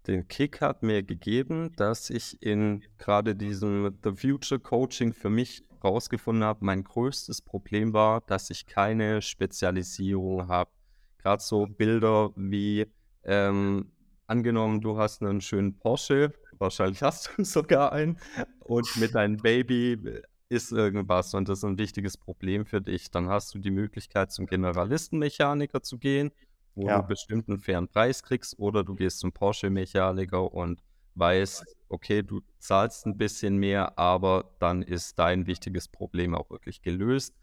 [0.07, 5.63] Den Kick hat mir gegeben, dass ich in gerade diesem The Future Coaching für mich
[5.83, 10.71] rausgefunden habe, mein größtes Problem war, dass ich keine Spezialisierung habe.
[11.17, 12.85] Gerade so Bilder wie,
[13.23, 13.91] ähm,
[14.27, 18.19] angenommen, du hast einen schönen Porsche, wahrscheinlich hast du sogar einen,
[18.59, 23.11] und mit deinem Baby ist irgendwas und das ist ein wichtiges Problem für dich.
[23.11, 26.31] Dann hast du die Möglichkeit, zum Generalistenmechaniker zu gehen,
[26.75, 27.01] wo ja.
[27.01, 30.81] du bestimmt einen fairen Preis kriegst, oder du gehst zum Porsche-Mechaniker und
[31.19, 36.81] weißt, okay, du zahlst ein bisschen mehr, aber dann ist dein wichtiges Problem auch wirklich
[36.81, 37.35] gelöst.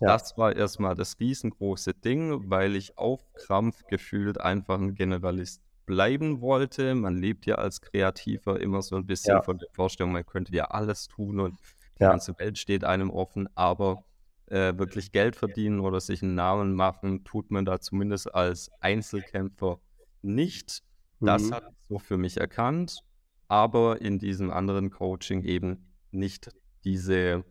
[0.00, 0.08] Ja.
[0.08, 6.40] Das war erstmal das riesengroße Ding, weil ich auf Krampf gefühlt einfach ein Generalist bleiben
[6.40, 6.94] wollte.
[6.94, 9.42] Man lebt ja als Kreativer immer so ein bisschen ja.
[9.42, 11.58] von der Vorstellung, man könnte ja alles tun und
[11.98, 12.10] die ja.
[12.10, 14.04] ganze Welt steht einem offen, aber
[14.46, 19.80] äh, wirklich Geld verdienen oder sich einen Namen machen, tut man da zumindest als Einzelkämpfer
[20.22, 20.82] nicht.
[21.20, 21.54] Das mhm.
[21.54, 23.04] hat so für mich erkannt
[23.50, 26.50] aber in diesem anderen Coaching eben nicht
[26.84, 27.44] diese,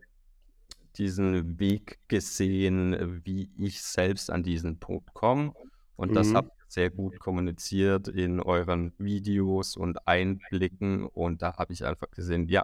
[0.95, 5.53] diesen Weg gesehen, wie ich selbst an diesen Punkt komme.
[5.97, 6.15] Und mhm.
[6.15, 11.05] das habt ihr sehr gut kommuniziert in euren Videos und Einblicken.
[11.05, 12.63] Und da habe ich einfach gesehen, ja,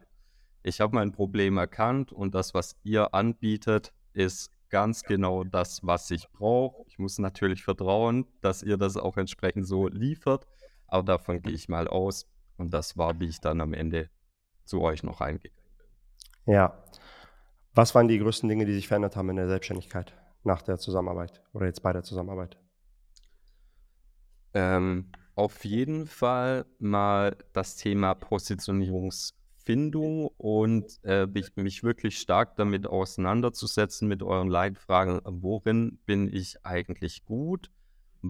[0.64, 6.10] ich habe mein Problem erkannt und das, was ihr anbietet, ist ganz genau das, was
[6.10, 6.86] ich brauche.
[6.88, 10.48] Ich muss natürlich vertrauen, dass ihr das auch entsprechend so liefert,
[10.88, 12.28] aber davon gehe ich mal aus.
[12.58, 14.10] Und das war, wie ich dann am Ende
[14.66, 16.54] zu euch noch eingegangen bin.
[16.54, 16.84] Ja.
[17.74, 20.14] Was waren die größten Dinge, die sich verändert haben in der Selbstständigkeit
[20.44, 22.58] nach der Zusammenarbeit oder jetzt bei der Zusammenarbeit?
[24.54, 32.88] Ähm, auf jeden Fall mal das Thema Positionierungsfindung und äh, mich, mich, wirklich stark damit
[32.88, 35.20] auseinanderzusetzen mit euren Leitfragen.
[35.26, 37.70] Worin bin ich eigentlich gut?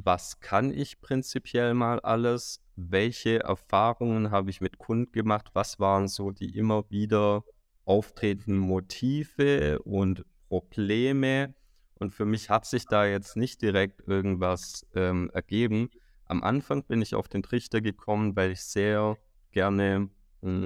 [0.04, 2.66] Was kann ich prinzipiell mal alles?
[2.76, 7.44] welche Erfahrungen habe ich mit Kunden gemacht, was waren so die immer wieder
[7.86, 11.54] auftretenden Motive und Probleme.
[11.96, 15.90] Und für mich hat sich da jetzt nicht direkt irgendwas ähm, ergeben.
[16.26, 19.18] Am Anfang bin ich auf den Trichter gekommen, weil ich sehr
[19.52, 20.10] gerne,
[20.42, 20.66] hm,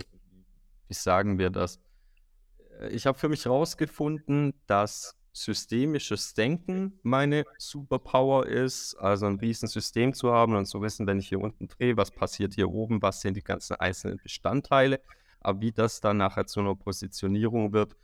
[0.87, 1.79] wie sagen wir das,
[2.79, 10.13] äh, ich habe für mich herausgefunden, dass systemisches Denken meine Superpower ist, also ein Riesensystem
[10.13, 13.21] zu haben und zu wissen, wenn ich hier unten drehe, was passiert hier oben, was
[13.21, 15.01] sind die ganzen einzelnen Bestandteile,
[15.39, 17.95] aber wie das dann nachher zu einer Positionierung wird,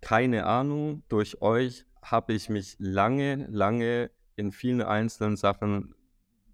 [0.00, 1.02] keine Ahnung.
[1.08, 5.94] Durch euch habe ich mich lange, lange in vielen einzelnen Sachen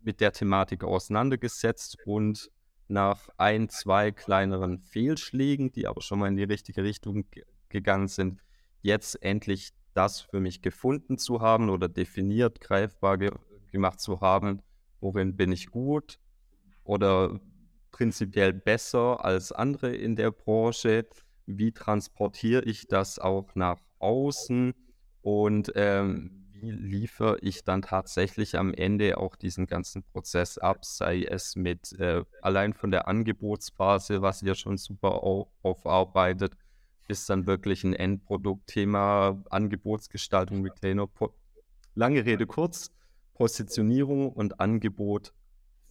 [0.03, 2.51] mit der Thematik auseinandergesetzt und
[2.89, 7.25] nach ein, zwei kleineren Fehlschlägen, die aber schon mal in die richtige Richtung
[7.69, 8.41] gegangen sind,
[8.83, 13.31] jetzt endlich das für mich gefunden zu haben oder definiert, greifbar ge
[13.71, 14.61] gemacht zu haben,
[15.01, 16.19] worin bin ich gut
[16.85, 17.41] oder
[17.91, 21.07] prinzipiell besser als andere in der Branche,
[21.47, 24.75] wie transportiere ich das auch nach außen?
[25.23, 31.23] Und ähm, wie liefere ich dann tatsächlich am Ende auch diesen ganzen Prozess ab, sei
[31.25, 35.23] es mit äh, allein von der Angebotsphase, was ihr schon super
[35.63, 36.57] aufarbeitet,
[37.07, 41.09] bis dann wirklich ein Endproduktthema, Angebotsgestaltung, Retainer,
[41.95, 42.91] lange Rede kurz,
[43.35, 45.33] Positionierung und Angebot,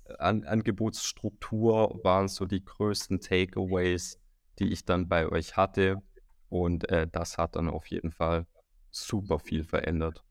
[0.05, 4.19] äh, An Angebotsstruktur waren so die größten Takeaways,
[4.59, 6.01] die ich dann bei euch hatte.
[6.49, 8.45] Und äh, das hat dann auf jeden Fall
[8.89, 10.23] super viel verändert.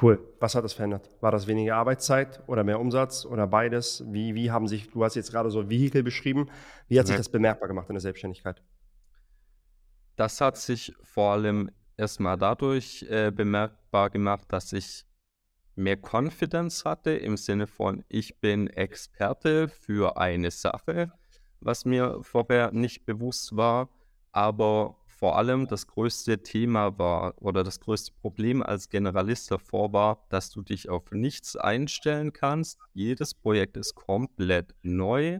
[0.00, 0.26] Cool.
[0.40, 1.10] Was hat das verändert?
[1.20, 4.04] War das weniger Arbeitszeit oder mehr Umsatz oder beides?
[4.06, 6.48] Wie, wie haben sich, du hast jetzt gerade so Vehikel beschrieben,
[6.88, 8.62] wie hat sich das bemerkbar gemacht in der Selbstständigkeit?
[10.16, 15.04] Das hat sich vor allem erstmal dadurch äh, bemerkbar gemacht, dass ich
[15.74, 21.12] mehr Confidence hatte im Sinne von, ich bin Experte für eine Sache,
[21.60, 23.88] was mir vorher nicht bewusst war,
[24.32, 30.26] aber vor allem das größte Thema war oder das größte Problem als Generalist davor war,
[30.30, 32.80] dass du dich auf nichts einstellen kannst.
[32.92, 35.38] Jedes Projekt ist komplett neu.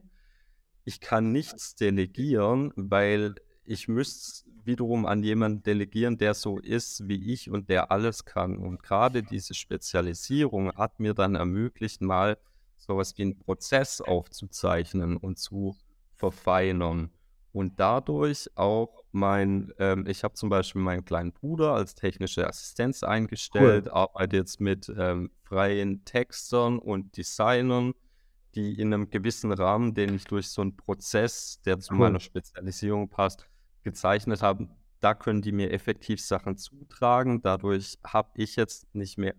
[0.84, 7.32] Ich kann nichts delegieren, weil ich müsste wiederum an jemanden delegieren, der so ist wie
[7.32, 8.56] ich und der alles kann.
[8.56, 12.38] Und gerade diese Spezialisierung hat mir dann ermöglicht, mal
[12.76, 15.76] sowas wie einen Prozess aufzuzeichnen und zu
[16.14, 17.10] verfeinern.
[17.52, 23.02] Und dadurch auch mein, ähm, ich habe zum Beispiel meinen kleinen Bruder als technische Assistenz
[23.02, 23.92] eingestellt, cool.
[23.92, 27.92] arbeite jetzt mit ähm, freien Textern und Designern,
[28.54, 32.00] die in einem gewissen Rahmen, den ich durch so einen Prozess, der zu cool.
[32.00, 33.46] meiner Spezialisierung passt,
[33.82, 34.68] gezeichnet habe,
[35.00, 37.42] da können die mir effektiv Sachen zutragen.
[37.42, 39.34] Dadurch habe ich jetzt nicht mehr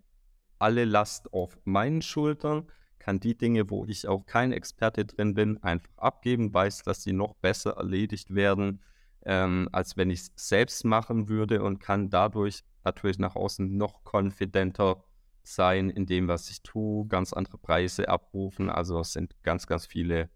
[0.58, 5.62] alle Last auf meinen Schultern, kann die Dinge, wo ich auch kein Experte drin bin,
[5.62, 8.82] einfach abgeben, weiß, dass sie noch besser erledigt werden,
[9.24, 14.04] ähm, als wenn ich es selbst machen würde und kann dadurch natürlich nach außen noch
[14.04, 15.02] konfidenter
[15.42, 18.70] sein in dem, was ich tue, ganz andere Preise abrufen.
[18.70, 20.30] Also es sind ganz, ganz viele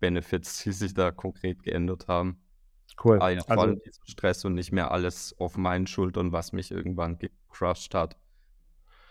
[0.00, 2.43] Benefits, die sich da konkret geändert haben.
[3.02, 3.18] Cool.
[3.18, 7.18] Ja, vor also, diesen Stress und nicht mehr alles auf meinen Schultern, was mich irgendwann
[7.18, 8.16] gecrushed hat.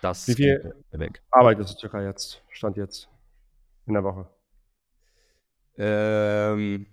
[0.02, 1.22] Das Wie viel weg.
[1.32, 3.10] arbeitest du circa jetzt, Stand jetzt
[3.86, 4.28] in der Woche?
[5.78, 6.88] Ähm,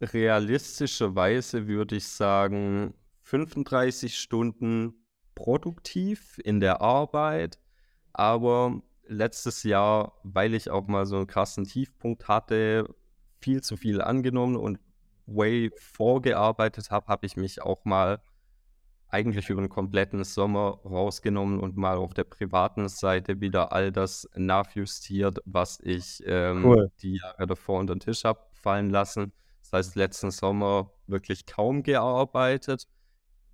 [0.00, 4.94] realistischerweise würde ich sagen 35 Stunden
[5.34, 7.58] produktiv in der Arbeit,
[8.12, 12.94] aber letztes Jahr, weil ich auch mal so einen krassen Tiefpunkt hatte,
[13.40, 14.80] viel zu viel angenommen und
[15.26, 18.20] way vorgearbeitet habe, habe ich mich auch mal
[19.08, 24.28] eigentlich über den kompletten Sommer rausgenommen und mal auf der privaten Seite wieder all das
[24.34, 26.92] nachjustiert, was ich ähm, cool.
[27.02, 29.32] die Jahre davor unter den Tisch habe fallen lassen.
[29.62, 32.86] Das heißt, letzten Sommer wirklich kaum gearbeitet.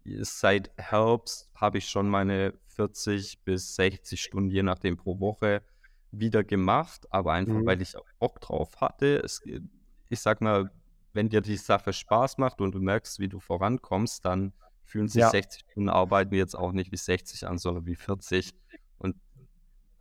[0.04, 5.62] Seit Herbst habe ich schon meine 40 bis 60 Stunden, je nachdem pro Woche,
[6.10, 7.66] wieder gemacht, aber einfach, mhm.
[7.66, 9.16] weil ich auch Bock drauf hatte.
[9.22, 9.40] Es,
[10.08, 10.70] ich sag mal,
[11.12, 14.52] wenn dir die Sache Spaß macht und du merkst, wie du vorankommst, dann
[14.84, 15.30] fühlen sich ja.
[15.30, 18.52] 60 Stunden Arbeiten jetzt auch nicht wie 60 an, sondern wie 40.
[18.98, 19.16] Und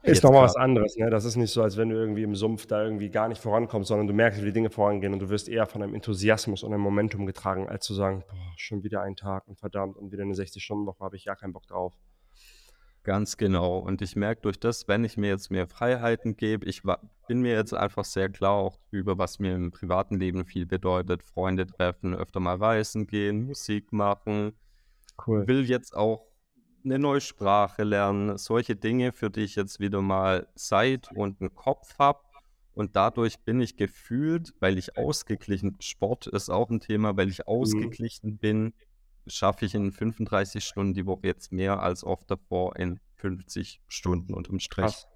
[0.04, 1.10] ist nochmal was anderes, ne?
[1.10, 3.89] Das ist nicht so, als wenn du irgendwie im Sumpf da irgendwie gar nicht vorankommst,
[3.89, 6.74] sondern du merkst, wie die Dinge vorangehen und du wirst eher von einem Enthusiasmus und
[6.74, 10.24] einem Momentum getragen, als zu sagen, boah, schon wieder ein Tag und verdammt und wieder
[10.24, 11.93] eine 60-Stunden-Woche habe ich ja keinen Bock drauf.
[13.03, 13.79] Ganz genau.
[13.79, 16.83] Und ich merke durch das, wenn ich mir jetzt mehr Freiheiten gebe, ich
[17.27, 21.23] bin mir jetzt einfach sehr klar auch über, was mir im privaten Leben viel bedeutet.
[21.23, 24.53] Freunde treffen, öfter mal reisen gehen, Musik machen.
[25.25, 25.47] Cool.
[25.47, 26.27] Will jetzt auch
[26.85, 28.37] eine neue Sprache lernen.
[28.37, 32.19] Solche Dinge, für die ich jetzt wieder mal Zeit und einen Kopf habe.
[32.73, 37.39] Und dadurch bin ich gefühlt, weil ich ausgeglichen, Sport ist auch ein Thema, weil ich
[37.39, 37.45] mhm.
[37.47, 38.37] ausgeglichen mhm.
[38.37, 38.73] bin,
[39.27, 44.34] schaffe ich in 35 Stunden die Woche jetzt mehr als oft davor in 50 Stunden
[44.34, 44.86] unterm Strich.
[44.86, 45.07] Krass.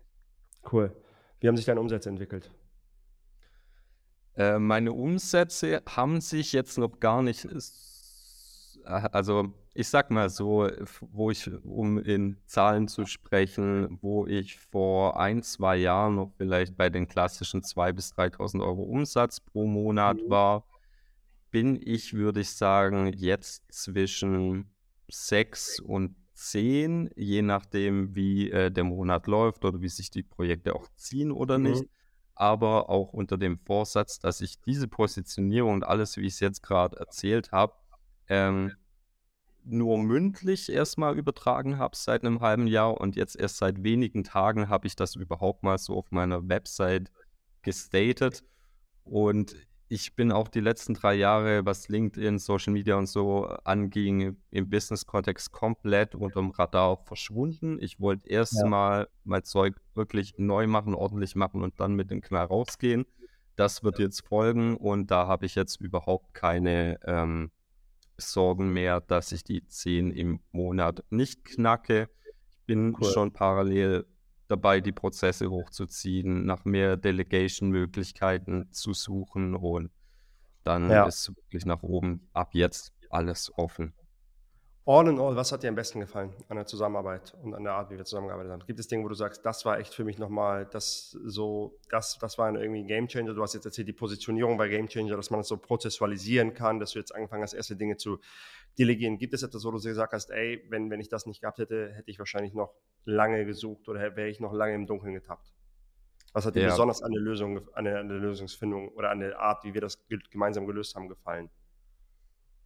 [0.71, 0.95] Cool.
[1.39, 2.51] Wie haben sich deine Umsätze entwickelt?
[4.35, 7.47] Äh, meine Umsätze haben sich jetzt noch gar nicht,
[8.83, 10.69] also ich sag mal so,
[11.01, 16.77] wo ich, um in Zahlen zu sprechen, wo ich vor ein, zwei Jahren noch vielleicht
[16.77, 20.29] bei den klassischen 2.000 bis 3.000 Euro Umsatz pro Monat mhm.
[20.29, 20.63] war,
[21.55, 24.75] bin ich, würde ich sagen, jetzt zwischen
[25.07, 30.75] sechs und zehn, je nachdem, wie äh, der Monat läuft oder wie sich die Projekte
[30.75, 31.63] auch ziehen oder mhm.
[31.63, 31.83] nicht.
[32.33, 36.61] Aber auch unter dem Vorsatz, dass ich diese Positionierung und alles, wie ich es jetzt
[36.61, 37.71] gerade erzählt habe,
[38.27, 38.73] ähm,
[39.63, 44.67] nur mündlich erstmal übertragen habe seit einem halben Jahr und jetzt erst seit wenigen Tagen
[44.67, 47.13] habe ich das überhaupt mal so auf meiner Website
[47.61, 48.43] gestatet.
[49.05, 49.55] Und
[49.87, 54.69] ich bin auch die letzten drei Jahre, was LinkedIn, Social Media und so anging, im
[54.69, 57.77] Business-Kontext komplett unterm Radar verschwunden.
[57.79, 59.07] Ich wollte erstmal ja.
[59.23, 63.05] mein Zeug wirklich neu machen, ordentlich machen und dann mit dem Knall rausgehen.
[63.55, 67.51] Das wird jetzt folgen und da habe ich jetzt überhaupt keine ähm,
[68.17, 72.09] Sorgen mehr, dass ich die 10 im Monat nicht knacke.
[72.49, 73.11] Ich bin cool.
[73.11, 74.05] schon parallel
[74.47, 79.91] dabei, die Prozesse hochzuziehen, nach mehr Delegation-Möglichkeiten zu suchen und
[80.63, 81.05] dann ja.
[81.05, 83.93] ist wirklich nach oben ab jetzt alles offen.
[84.87, 87.73] All in all, was hat dir am besten gefallen an der Zusammenarbeit und an der
[87.73, 88.63] Art, wie wir zusammengearbeitet haben?
[88.67, 92.19] Gibt es Dinge, wo du sagst, das war echt für mich nochmal, das so, das,
[92.19, 93.33] das war irgendwie ein Game Changer?
[93.33, 96.79] Du hast jetzt erzählt, die Positionierung bei Game Changer, dass man es so prozessualisieren kann,
[96.79, 98.19] dass du jetzt angefangen hast, erste Dinge zu
[98.77, 99.17] delegieren.
[99.17, 101.93] Gibt es etwas, wo du gesagt hast, ey, wenn, wenn ich das nicht gehabt hätte,
[101.93, 102.73] hätte ich wahrscheinlich noch
[103.05, 105.53] lange gesucht oder wäre ich noch lange im Dunkeln getappt?
[106.33, 106.69] Was hat dir ja.
[106.69, 109.81] besonders an der Lösung, an der, an der Lösungsfindung oder an der Art, wie wir
[109.81, 111.49] das gemeinsam gelöst haben, gefallen?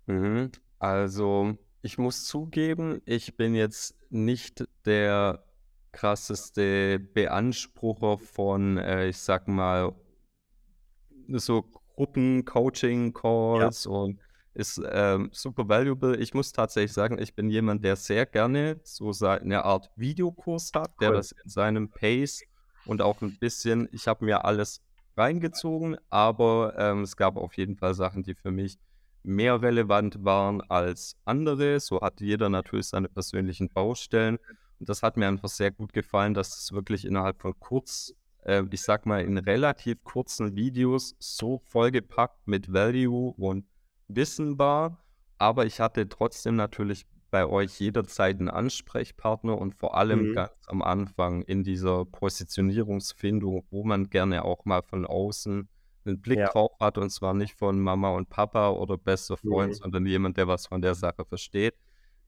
[0.08, 0.52] Mhm.
[0.80, 5.43] Also, ich muss zugeben, ich bin jetzt nicht der
[5.91, 9.93] krasseste Beansprucher von, äh, ich sag mal,
[11.28, 11.62] so
[11.95, 13.91] Gruppen-Coaching-Calls ja.
[13.91, 14.19] und
[14.60, 16.17] ist ähm, super valuable.
[16.17, 20.91] Ich muss tatsächlich sagen, ich bin jemand, der sehr gerne so eine Art Videokurs hat,
[21.00, 22.43] der das in seinem Pace
[22.86, 24.82] und auch ein bisschen, ich habe mir alles
[25.15, 28.78] reingezogen, aber ähm, es gab auf jeden Fall Sachen, die für mich
[29.24, 31.80] mehr relevant waren als andere.
[31.80, 34.38] So hat jeder natürlich seine persönlichen Baustellen.
[34.80, 38.63] Und das hat mir einfach sehr gut gefallen, dass es wirklich innerhalb von kurz, äh,
[38.72, 43.65] ich sag mal, in relativ kurzen Videos so vollgepackt mit Value und
[44.10, 45.04] Wissen war.
[45.38, 50.34] Aber ich hatte trotzdem natürlich bei euch jederzeit einen Ansprechpartner und vor allem mhm.
[50.36, 55.69] ganz am Anfang in dieser Positionierungsfindung, wo man gerne auch mal von außen
[56.06, 56.50] einen Blick ja.
[56.50, 59.76] drauf hat und zwar nicht von Mama und Papa oder bester Freund, mhm.
[59.76, 61.76] sondern jemand, der was von der Sache versteht.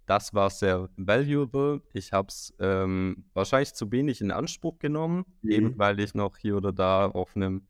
[0.05, 1.81] Das war sehr valuable.
[1.93, 5.51] Ich habe es ähm, wahrscheinlich zu wenig in Anspruch genommen, mhm.
[5.51, 7.67] eben weil ich noch hier oder da auf einem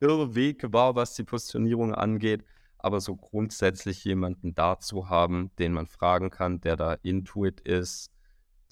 [0.00, 2.44] Irrweg war, was die Positionierung angeht.
[2.84, 8.10] Aber so grundsätzlich jemanden da zu haben, den man fragen kann, der da Intuit ist,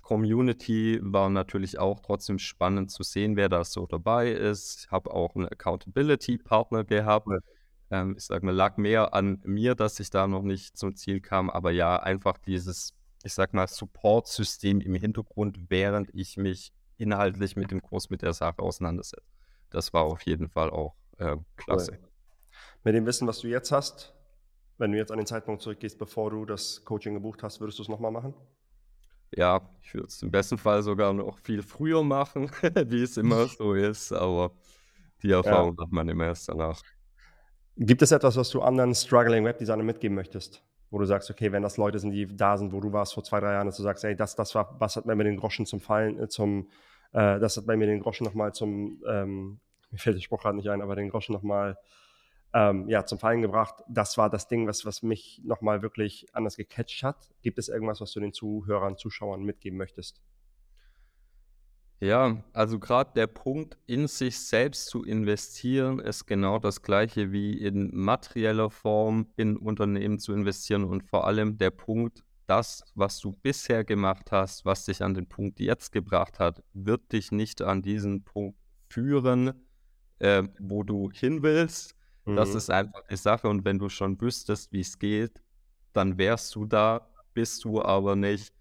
[0.03, 4.85] Community war natürlich auch trotzdem spannend zu sehen, wer da so dabei ist.
[4.85, 7.27] Ich habe auch einen Accountability-Partner gehabt.
[7.91, 11.23] Ähm, ich sage mal, lag mehr an mir, dass ich da noch nicht zum Ziel
[11.23, 11.49] kam.
[11.49, 12.93] Aber ja, einfach dieses,
[13.25, 18.35] ich sag mal, Support-System im Hintergrund, während ich mich inhaltlich mit dem Kurs, mit der
[18.35, 19.23] Sache auseinandersetze.
[19.71, 21.93] Das war auf jeden Fall auch äh, klasse.
[21.93, 22.12] Cool.
[22.85, 24.15] Mit dem Wissen, was du jetzt hast,
[24.79, 27.83] wenn du jetzt an den Zeitpunkt zurückgehst, bevor du das Coaching gebucht hast, würdest du
[27.83, 28.35] es nochmal machen?
[29.37, 32.51] ja, ich würde es im besten Fall sogar noch viel früher machen,
[32.87, 34.53] wie es immer so ist, aber
[35.23, 35.85] die Erfahrung ja.
[35.85, 36.83] hat man immer erst danach.
[37.77, 40.63] Gibt es etwas, was du anderen struggling Webdesignern mitgeben möchtest?
[40.91, 43.25] Wo du sagst, okay, wenn das Leute sind, die da sind, wo du warst vor
[43.25, 45.39] zwei, drei Jahren, dass du sagst, ey, das, das war, was hat bei mir den
[45.39, 46.69] Groschen zum Fallen, äh, zum,
[47.13, 50.57] äh, das hat bei mir den Groschen nochmal zum, ähm, mir fällt der Spruch gerade
[50.57, 51.79] nicht ein, aber den Groschen nochmal
[52.55, 53.83] ähm, ja, zum Fallen gebracht.
[53.89, 57.31] Das war das Ding, was, was mich nochmal wirklich anders gecatcht hat.
[57.43, 60.21] Gibt es irgendwas, was du den Zuhörern, Zuschauern mitgeben möchtest?
[62.01, 67.57] Ja, also gerade der Punkt, in sich selbst zu investieren, ist genau das gleiche wie
[67.57, 73.31] in materieller Form in Unternehmen zu investieren und vor allem der Punkt, das, was du
[73.31, 77.83] bisher gemacht hast, was dich an den Punkt jetzt gebracht hat, wird dich nicht an
[77.83, 79.53] diesen Punkt führen,
[80.19, 81.95] äh, wo du hin willst.
[82.25, 82.37] Mhm.
[82.37, 83.49] Das ist einfach die Sache.
[83.49, 85.41] Und wenn du schon wüsstest, wie es geht,
[85.93, 88.53] dann wärst du da, bist du aber nicht.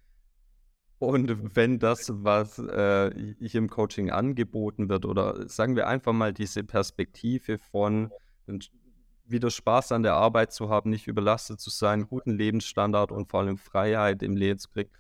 [1.00, 6.32] Und wenn das, was äh, hier im Coaching angeboten wird, oder sagen wir einfach mal
[6.32, 8.12] diese Perspektive von
[9.26, 13.40] wieder Spaß an der Arbeit zu haben, nicht überlastet zu sein, guten Lebensstandard und vor
[13.40, 14.92] allem Freiheit im Leben zu kriegen,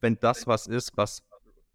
[0.00, 1.22] wenn das was ist, was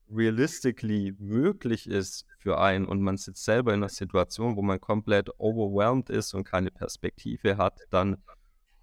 [0.10, 5.30] realistically möglich ist für einen und man sitzt selber in einer Situation, wo man komplett
[5.40, 8.18] overwhelmed ist und keine Perspektive hat, dann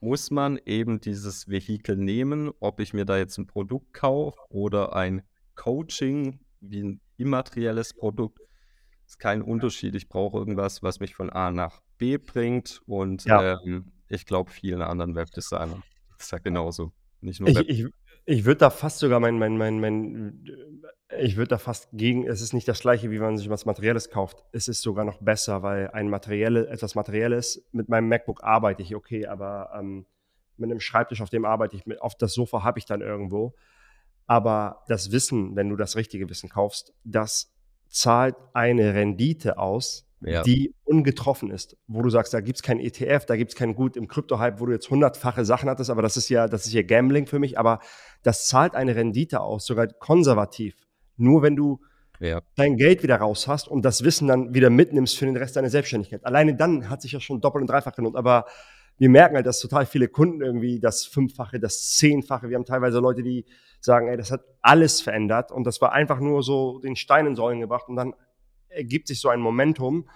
[0.00, 4.94] muss man eben dieses Vehikel nehmen, ob ich mir da jetzt ein Produkt kaufe oder
[4.94, 5.22] ein
[5.54, 8.40] Coaching wie ein immaterielles Produkt,
[9.06, 9.94] ist kein Unterschied.
[9.94, 13.58] Ich brauche irgendwas, was mich von A nach B bringt und ja.
[13.64, 15.82] ähm, ich glaube vielen anderen Webdesignern
[16.18, 16.92] ist ja genauso.
[17.20, 17.86] Nicht nur ich, ich,
[18.26, 20.44] ich würde da fast sogar mein, mein, mein, mein,
[21.18, 23.66] ich würde da fast gegen, es ist nicht das gleiche, wie wenn man sich was
[23.66, 24.42] Materielles kauft.
[24.52, 28.96] Es ist sogar noch besser, weil ein materielle, etwas Materielles, mit meinem MacBook arbeite ich,
[28.96, 30.06] okay, aber ähm,
[30.56, 33.54] mit einem Schreibtisch, auf dem arbeite ich, auf das Sofa habe ich dann irgendwo.
[34.26, 37.54] Aber das Wissen, wenn du das richtige Wissen kaufst, das
[37.88, 40.42] zahlt eine Rendite aus, ja.
[40.42, 43.74] die ungetroffen ist, wo du sagst, da gibt es kein ETF, da gibt es kein
[43.74, 46.72] Gut im Krypto-Hype, wo du jetzt hundertfache Sachen hattest, aber das ist ja, das ist
[46.72, 47.80] ja Gambling für mich, aber
[48.22, 50.74] das zahlt eine Rendite aus, sogar konservativ.
[51.16, 51.80] Nur wenn du
[52.20, 52.40] ja.
[52.54, 55.70] dein Geld wieder raus hast und das Wissen dann wieder mitnimmst für den Rest deiner
[55.70, 56.24] Selbstständigkeit.
[56.24, 58.46] Alleine dann hat sich ja schon doppelt und dreifach gelohnt, aber
[58.98, 62.98] wir merken halt, dass total viele Kunden irgendwie das Fünffache, das Zehnfache, wir haben teilweise
[62.98, 63.44] Leute, die
[63.80, 67.36] sagen, ey, das hat alles verändert und das war einfach nur so den Stein in
[67.36, 68.14] Säulen gebracht und dann
[68.76, 70.08] ergibt sich so ein Momentum,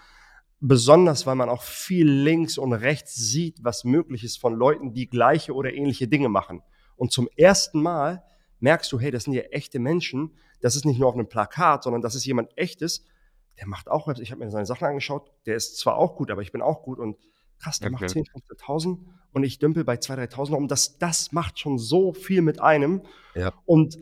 [0.60, 5.08] besonders weil man auch viel links und rechts sieht, was möglich ist von Leuten, die
[5.08, 6.62] gleiche oder ähnliche Dinge machen.
[6.96, 8.22] Und zum ersten Mal
[8.60, 11.82] merkst du, hey, das sind ja echte Menschen, das ist nicht nur auf einem Plakat,
[11.82, 13.06] sondern das ist jemand echtes,
[13.58, 16.42] der macht auch, ich habe mir seine Sachen angeschaut, der ist zwar auch gut, aber
[16.42, 17.16] ich bin auch gut und
[17.58, 18.04] krass, der okay.
[18.04, 18.98] macht 10, 15.000
[19.32, 20.68] und ich dümpel bei 2.000, 3.000 um.
[20.68, 23.02] Das, das macht schon so viel mit einem.
[23.34, 23.52] Ja.
[23.66, 23.98] Und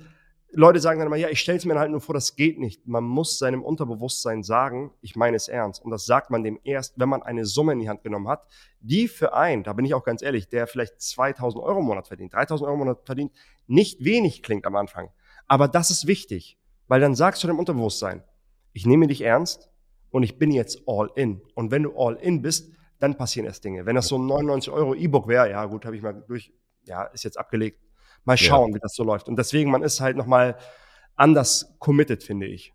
[0.53, 2.87] Leute sagen dann immer, ja, ich stelle es mir halt nur vor, das geht nicht.
[2.87, 5.85] Man muss seinem Unterbewusstsein sagen, ich meine es ernst.
[5.85, 8.47] Und das sagt man dem erst, wenn man eine Summe in die Hand genommen hat,
[8.81, 12.09] die für einen, da bin ich auch ganz ehrlich, der vielleicht 2000 Euro im Monat
[12.09, 13.33] verdient, 3000 Euro im Monat verdient,
[13.67, 15.11] nicht wenig klingt am Anfang.
[15.47, 18.25] Aber das ist wichtig, weil dann sagst du dem Unterbewusstsein,
[18.73, 19.71] ich nehme dich ernst
[20.11, 21.43] und ich bin jetzt all in.
[21.55, 23.87] Und wenn du all in bist, dann passieren erst Dinge.
[23.87, 26.53] Wenn das so ein 99 Euro E-Book wäre, ja gut, habe ich mal durch,
[26.85, 27.81] ja, ist jetzt abgelegt.
[28.25, 28.77] Mal schauen, ja.
[28.77, 29.29] wie das so läuft.
[29.29, 30.57] Und deswegen, man ist halt nochmal
[31.17, 32.73] anders committed, finde ich.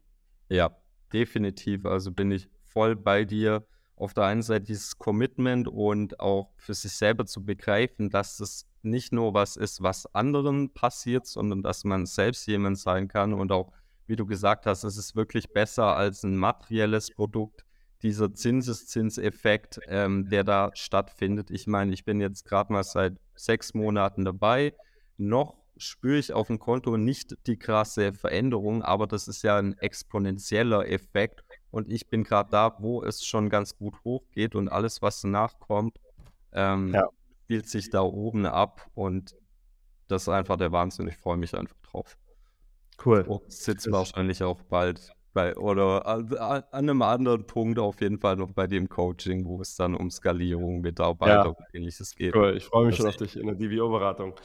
[0.50, 0.76] Ja,
[1.12, 1.86] definitiv.
[1.86, 3.66] Also bin ich voll bei dir.
[3.96, 8.68] Auf der einen Seite dieses Commitment und auch für sich selber zu begreifen, dass es
[8.82, 13.52] nicht nur was ist, was anderen passiert, sondern dass man selbst jemand sein kann und
[13.52, 13.72] auch,
[14.08, 17.64] wie du gesagt hast, es ist wirklich besser als ein materielles Produkt
[18.02, 21.50] dieser Zinseszinseffekt, ähm, der da stattfindet.
[21.52, 24.74] Ich meine, ich bin jetzt gerade mal seit sechs Monaten dabei.
[25.18, 29.78] Noch spüre ich auf dem Konto nicht die krasse Veränderung, aber das ist ja ein
[29.78, 31.44] exponentieller Effekt.
[31.72, 36.00] Und ich bin gerade da, wo es schon ganz gut hochgeht und alles, was nachkommt,
[36.52, 37.10] ähm, ja.
[37.44, 38.88] spielt sich da oben ab.
[38.94, 39.36] Und
[40.08, 41.08] das ist einfach der Wahnsinn.
[41.08, 42.18] Ich freue mich einfach drauf.
[43.04, 43.22] Cool.
[43.22, 48.36] Und sitzt wahrscheinlich auch bald bei, oder an, an, einem anderen Punkt auf jeden Fall
[48.36, 51.46] noch bei dem Coaching, wo es dann um Skalierung, Mitarbeiter ja.
[51.46, 52.36] und ähnliches geht.
[52.36, 54.36] Cool, ich freue mich schon auf dich in der DVO-Beratung.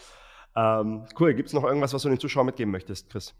[0.58, 3.32] Ähm, cool, gibt es noch irgendwas, was du den Zuschauern mitgeben möchtest, Chris?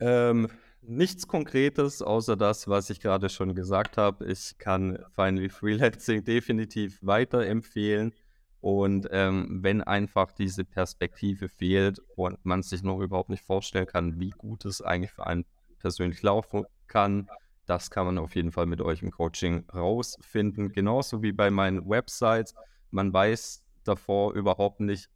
[0.00, 0.48] Ähm,
[0.80, 4.24] nichts Konkretes, außer das, was ich gerade schon gesagt habe.
[4.24, 8.14] Ich kann Finally Freelancing definitiv weiterempfehlen.
[8.62, 14.18] Und ähm, wenn einfach diese Perspektive fehlt und man sich noch überhaupt nicht vorstellen kann,
[14.18, 15.44] wie gut es eigentlich für einen
[15.78, 17.28] persönlich laufen kann.
[17.66, 20.72] Das kann man auf jeden Fall mit euch im Coaching rausfinden.
[20.72, 22.54] Genauso wie bei meinen Websites.
[22.90, 25.10] Man weiß davor überhaupt nicht,